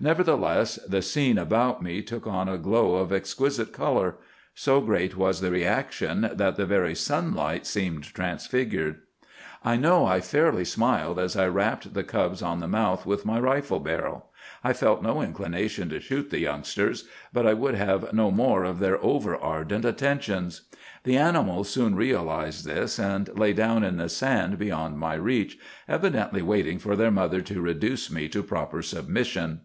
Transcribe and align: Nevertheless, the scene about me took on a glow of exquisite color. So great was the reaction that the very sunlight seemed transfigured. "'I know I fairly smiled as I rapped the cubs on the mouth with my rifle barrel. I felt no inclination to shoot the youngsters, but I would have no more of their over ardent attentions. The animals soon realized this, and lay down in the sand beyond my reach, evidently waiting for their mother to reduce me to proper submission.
Nevertheless, 0.00 0.76
the 0.88 1.02
scene 1.02 1.38
about 1.38 1.82
me 1.82 2.02
took 2.02 2.24
on 2.24 2.48
a 2.48 2.56
glow 2.56 2.94
of 2.98 3.12
exquisite 3.12 3.72
color. 3.72 4.14
So 4.54 4.80
great 4.80 5.16
was 5.16 5.40
the 5.40 5.50
reaction 5.50 6.30
that 6.34 6.54
the 6.54 6.66
very 6.66 6.94
sunlight 6.94 7.66
seemed 7.66 8.04
transfigured. 8.14 9.00
"'I 9.64 9.76
know 9.78 10.06
I 10.06 10.20
fairly 10.20 10.64
smiled 10.64 11.18
as 11.18 11.36
I 11.36 11.48
rapped 11.48 11.94
the 11.94 12.04
cubs 12.04 12.42
on 12.42 12.60
the 12.60 12.68
mouth 12.68 13.06
with 13.06 13.26
my 13.26 13.40
rifle 13.40 13.80
barrel. 13.80 14.26
I 14.62 14.72
felt 14.72 15.02
no 15.02 15.20
inclination 15.20 15.88
to 15.88 15.98
shoot 15.98 16.30
the 16.30 16.38
youngsters, 16.38 17.08
but 17.32 17.44
I 17.44 17.54
would 17.54 17.74
have 17.74 18.12
no 18.12 18.30
more 18.30 18.62
of 18.62 18.78
their 18.78 19.02
over 19.04 19.36
ardent 19.36 19.84
attentions. 19.84 20.62
The 21.02 21.16
animals 21.16 21.70
soon 21.70 21.96
realized 21.96 22.64
this, 22.64 23.00
and 23.00 23.36
lay 23.36 23.52
down 23.52 23.82
in 23.82 23.96
the 23.96 24.08
sand 24.08 24.60
beyond 24.60 24.96
my 24.98 25.14
reach, 25.14 25.58
evidently 25.88 26.40
waiting 26.40 26.78
for 26.78 26.94
their 26.94 27.10
mother 27.10 27.40
to 27.40 27.60
reduce 27.60 28.12
me 28.12 28.28
to 28.28 28.44
proper 28.44 28.80
submission. 28.80 29.62